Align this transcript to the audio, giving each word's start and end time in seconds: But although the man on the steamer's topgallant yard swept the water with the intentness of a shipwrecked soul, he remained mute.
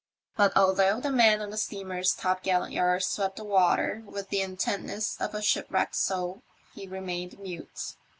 But 0.35 0.57
although 0.57 0.99
the 0.99 1.11
man 1.11 1.41
on 1.43 1.51
the 1.51 1.57
steamer's 1.57 2.15
topgallant 2.15 2.73
yard 2.73 3.03
swept 3.03 3.35
the 3.35 3.43
water 3.43 4.01
with 4.07 4.29
the 4.29 4.41
intentness 4.41 5.15
of 5.19 5.35
a 5.35 5.43
shipwrecked 5.43 5.95
soul, 5.95 6.41
he 6.73 6.87
remained 6.87 7.37
mute. 7.37 7.93